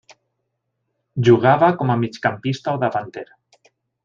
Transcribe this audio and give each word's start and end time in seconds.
Jugava 1.29 1.69
com 1.83 1.93
a 1.93 1.99
migcampista 2.05 2.77
o 2.79 2.83
davanter. 2.87 3.29